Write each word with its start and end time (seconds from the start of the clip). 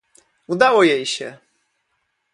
Udało 0.47 0.83
jej 0.83 1.05
się! 1.05 1.37